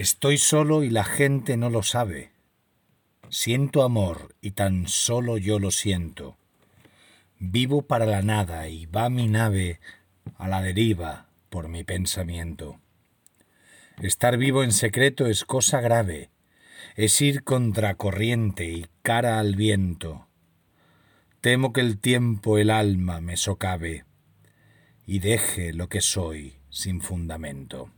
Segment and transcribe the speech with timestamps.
[0.00, 2.30] Estoy solo y la gente no lo sabe.
[3.28, 6.38] Siento amor y tan solo yo lo siento.
[7.38, 9.78] Vivo para la nada y va mi nave
[10.38, 12.80] a la deriva por mi pensamiento.
[14.00, 16.30] Estar vivo en secreto es cosa grave,
[16.96, 20.28] es ir contra corriente y cara al viento.
[21.42, 24.06] Temo que el tiempo el alma me socave
[25.06, 27.90] y deje lo que soy sin fundamento.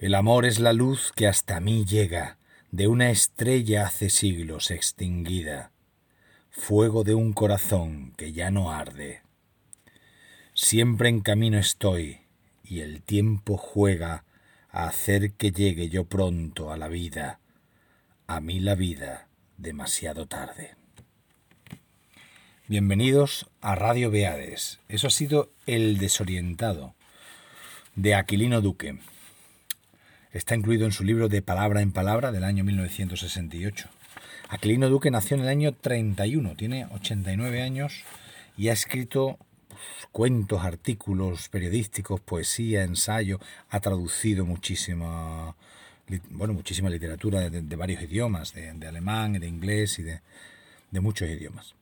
[0.00, 2.38] El amor es la luz que hasta mí llega
[2.70, 5.72] de una estrella hace siglos extinguida,
[6.50, 9.20] fuego de un corazón que ya no arde.
[10.54, 12.20] Siempre en camino estoy
[12.64, 14.24] y el tiempo juega
[14.70, 17.38] a hacer que llegue yo pronto a la vida,
[18.26, 20.76] a mí la vida demasiado tarde.
[22.68, 24.80] Bienvenidos a Radio Beades.
[24.88, 26.94] Eso ha sido El desorientado
[27.96, 28.98] de Aquilino Duque.
[30.32, 33.88] Está incluido en su libro De Palabra en Palabra del año 1968.
[34.48, 38.04] Aquilino Duque nació en el año 31, tiene 89 años
[38.56, 39.38] y ha escrito
[40.12, 45.56] cuentos, artículos periodísticos, poesía, ensayo, ha traducido muchísima,
[46.30, 50.20] bueno, muchísima literatura de, varios idiomas, de, alemán, de inglés y de,
[50.92, 51.74] de muchos idiomas.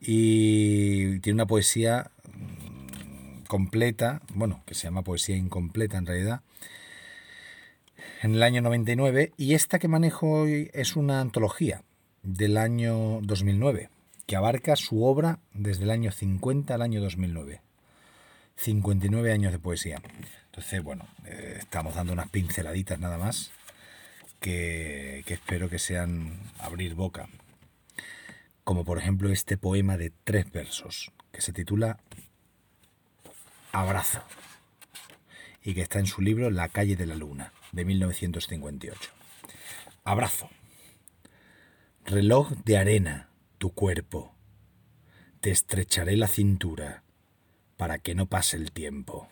[0.00, 6.42] Y tiene una poesía mm, completa, bueno, que se llama poesía incompleta en realidad,
[8.22, 11.82] en el año 99 y esta que manejo hoy es una antología
[12.22, 13.90] del año 2009
[14.26, 17.62] que abarca su obra desde el año 50 al año 2009.
[18.56, 20.02] 59 años de poesía.
[20.46, 23.52] Entonces, bueno, eh, estamos dando unas pinceladitas nada más
[24.38, 27.28] que, que espero que sean abrir boca.
[28.64, 31.98] Como por ejemplo este poema de tres versos que se titula
[33.72, 34.22] Abrazo
[35.62, 39.10] y que está en su libro La calle de la luna de 1958.
[40.04, 40.48] Abrazo.
[42.04, 44.34] Reloj de arena, tu cuerpo.
[45.40, 47.02] Te estrecharé la cintura
[47.76, 49.28] para que no pase el tiempo.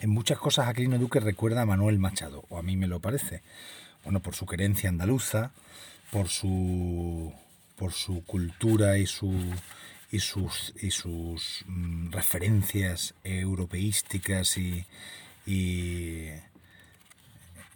[0.00, 3.42] En muchas cosas Aquilino Duque recuerda a Manuel Machado, o a mí me lo parece.
[4.04, 5.52] Bueno, por su querencia andaluza,
[6.10, 7.32] por su,
[7.76, 9.34] por su cultura y, su,
[10.10, 14.86] y sus, y sus mm, referencias europeísticas y,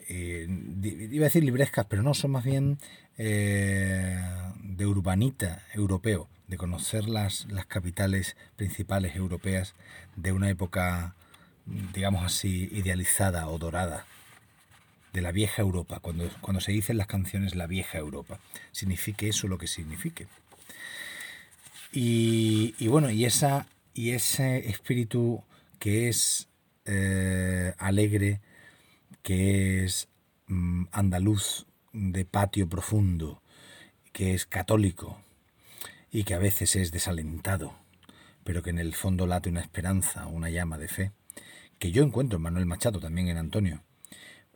[0.09, 0.47] eh,
[0.83, 2.79] iba a decir librescas, pero no, son más bien
[3.19, 4.21] eh,
[4.63, 9.75] de urbanita europeo, de conocer las, las capitales principales europeas
[10.17, 11.15] de una época,
[11.93, 14.07] digamos así, idealizada o dorada,
[15.13, 18.41] de la vieja Europa, cuando, cuando se dicen las canciones la vieja Europa,
[18.73, 20.27] signifique eso lo que signifique.
[21.97, 25.45] Y, bueno, y, esa, y ese espíritu
[25.79, 26.49] que es
[26.87, 28.41] eh, alegre,
[29.25, 30.09] que es
[30.47, 33.43] mm, andaluz de patio profundo,
[34.13, 35.19] que es católico
[36.13, 37.75] y que a veces es desalentado,
[38.45, 41.13] pero que en el fondo late una esperanza, una llama de fe,
[41.81, 43.83] que yo encuentro en Manuel Machado, también en Antonio.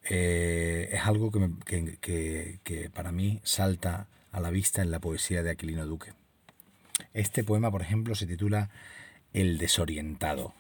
[0.05, 5.51] Eh, es algo que, que para mí salta a la vista en la poesía de
[5.51, 6.12] Aquilino Duque.
[7.15, 8.71] Este poema, por ejemplo, se titula
[9.33, 10.55] El desorientado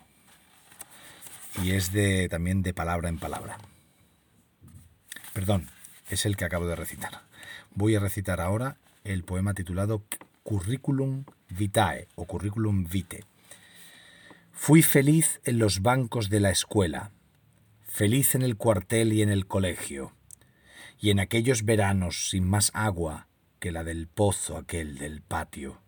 [1.62, 3.58] y es de, también de palabra en palabra.
[5.38, 5.68] Perdón,
[6.10, 7.22] es el que acabo de recitar.
[7.72, 10.02] Voy a recitar ahora el poema titulado
[10.42, 13.22] Curriculum Vitae o Curriculum Vitae.
[14.50, 17.12] Fui feliz en los bancos de la escuela,
[17.86, 20.12] feliz en el cuartel y en el colegio,
[20.98, 23.28] y en aquellos veranos sin más agua
[23.60, 25.80] que la del pozo aquel del patio.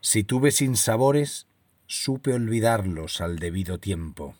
[0.00, 1.46] Si tuve sinsabores,
[1.86, 4.34] supe olvidarlos al debido tiempo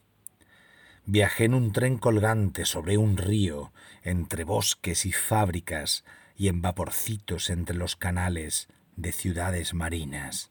[1.11, 6.05] Viajé en un tren colgante sobre un río, entre bosques y fábricas,
[6.37, 10.51] y en vaporcitos entre los canales de ciudades marinas.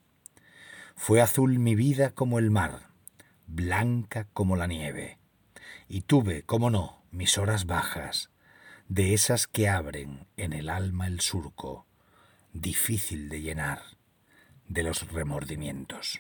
[0.96, 2.88] Fue azul mi vida como el mar,
[3.46, 5.20] blanca como la nieve,
[5.88, 8.32] y tuve, como no, mis horas bajas,
[8.90, 11.86] de esas que abren en el alma el surco,
[12.54, 13.84] difícil de llenar,
[14.68, 16.20] de los remordimientos.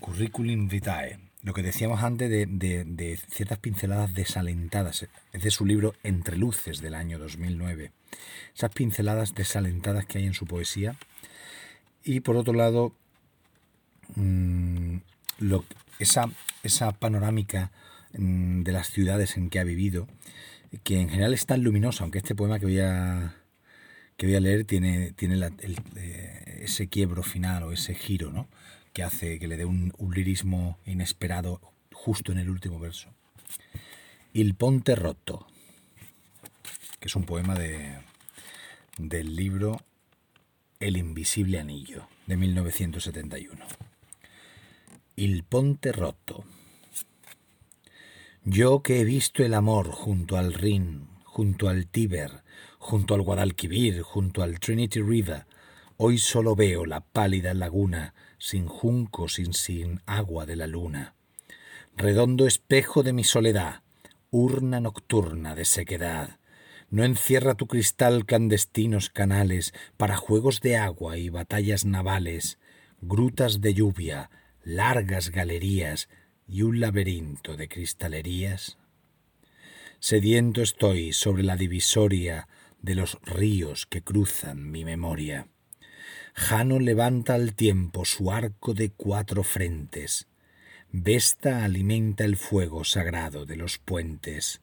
[0.00, 6.38] Curriculum vitae lo que decíamos antes de, ciertas pinceladas desalentadas, es de su libro Entre
[6.38, 7.92] Luces del año 2009.
[8.56, 10.96] Esas pinceladas desalentadas que hay en su poesía.
[12.02, 12.94] Y por otro lado,
[14.16, 14.96] mm,
[15.98, 16.30] esa,
[16.62, 17.72] esa panorámica
[18.16, 20.08] mm, de las ciudades en que ha vivido,
[20.82, 23.36] que en general es tan luminosa, aunque este poema que voy a,
[24.16, 25.38] que voy a leer tiene, tiene
[25.96, 28.48] eh, ese quiebro final o ese giro, ¿no?
[28.94, 31.60] Que hace que le dé un, lirismo inesperado
[31.92, 33.12] justo en el último verso.
[34.32, 35.46] Il Ponte Rotto,
[37.00, 37.98] que es un poema de,
[38.96, 39.80] del libro
[40.78, 43.64] El Invisible Anillo, de 1971.
[45.16, 46.44] Il Ponte Rotto.
[48.44, 52.44] Yo que he visto el amor junto al Rin, junto al Tíber,
[52.78, 55.46] junto al Guadalquivir, junto al Trinity River,
[55.96, 61.14] hoy solo veo la pálida laguna, sin juncos y sin agua de la luna.
[61.96, 63.82] Redondo espejo de mi soledad,
[64.30, 66.38] urna nocturna de sequedad.
[66.90, 72.58] No encierra tu cristal clandestinos canales para juegos de agua y batallas navales,
[73.00, 74.30] grutas de lluvia,
[74.64, 76.08] largas galerías
[76.46, 78.78] y un laberinto de cristalerías?
[79.98, 82.48] Sediento estoy sobre la divisoria
[82.82, 85.48] de los ríos que cruzan mi memoria.
[86.34, 90.26] Jano levanta al tiempo su arco de cuatro frentes,
[90.96, 94.60] Vesta alimenta el fuego sagrado de los puentes.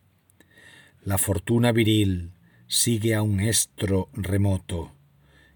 [1.04, 2.32] La fortuna viril
[2.68, 4.94] sigue a un estro remoto,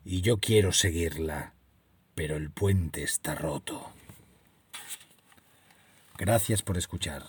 [0.03, 1.53] y yo quiero seguirla,
[2.13, 3.93] pero el puente está roto.
[6.17, 7.23] Gracias por escuchar.